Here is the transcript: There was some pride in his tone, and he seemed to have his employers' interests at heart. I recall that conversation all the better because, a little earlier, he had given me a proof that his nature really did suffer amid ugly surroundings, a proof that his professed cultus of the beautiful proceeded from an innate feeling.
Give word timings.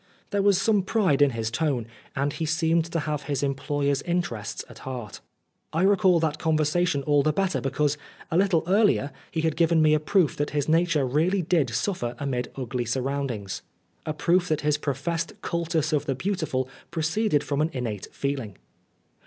There 0.31 0.41
was 0.41 0.59
some 0.59 0.81
pride 0.81 1.21
in 1.21 1.29
his 1.29 1.51
tone, 1.51 1.85
and 2.15 2.33
he 2.33 2.43
seemed 2.47 2.85
to 2.85 3.01
have 3.01 3.25
his 3.29 3.43
employers' 3.43 4.01
interests 4.01 4.65
at 4.67 4.79
heart. 4.79 5.19
I 5.73 5.83
recall 5.83 6.19
that 6.21 6.39
conversation 6.39 7.03
all 7.03 7.21
the 7.21 7.31
better 7.31 7.61
because, 7.61 7.99
a 8.31 8.37
little 8.37 8.63
earlier, 8.65 9.11
he 9.29 9.41
had 9.41 9.55
given 9.55 9.79
me 9.79 9.93
a 9.93 9.99
proof 9.99 10.35
that 10.37 10.49
his 10.57 10.67
nature 10.67 11.05
really 11.05 11.43
did 11.43 11.69
suffer 11.69 12.15
amid 12.17 12.49
ugly 12.55 12.85
surroundings, 12.85 13.61
a 14.03 14.11
proof 14.15 14.47
that 14.47 14.61
his 14.61 14.79
professed 14.79 15.33
cultus 15.43 15.93
of 15.93 16.07
the 16.07 16.15
beautiful 16.15 16.67
proceeded 16.89 17.43
from 17.43 17.61
an 17.61 17.69
innate 17.71 18.07
feeling. 18.11 18.57